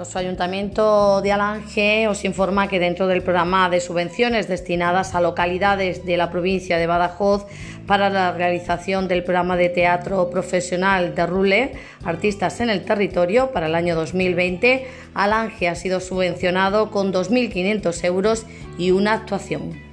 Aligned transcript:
Nuestro 0.00 0.20
Ayuntamiento 0.20 1.20
de 1.20 1.30
Alange 1.30 2.08
os 2.08 2.24
informa 2.24 2.68
que 2.68 2.80
dentro 2.80 3.06
del 3.06 3.22
programa 3.22 3.68
de 3.68 3.82
subvenciones 3.82 4.48
destinadas 4.48 5.14
a 5.14 5.20
localidades 5.20 6.06
de 6.06 6.16
la 6.16 6.30
provincia 6.30 6.78
de 6.78 6.86
Badajoz 6.86 7.44
para 7.86 8.08
la 8.08 8.32
realización 8.32 9.08
del 9.08 9.24
programa 9.24 9.58
de 9.58 9.68
teatro 9.68 10.30
profesional 10.30 11.14
de 11.14 11.26
Rule, 11.26 11.72
Artistas 12.02 12.62
en 12.62 12.70
el 12.70 12.82
Territorio, 12.86 13.50
para 13.52 13.66
el 13.66 13.74
año 13.74 13.94
2020, 13.94 14.86
Alange 15.12 15.68
ha 15.68 15.74
sido 15.74 16.00
subvencionado 16.00 16.90
con 16.90 17.12
2.500 17.12 18.02
euros 18.04 18.46
y 18.78 18.92
una 18.92 19.12
actuación. 19.12 19.89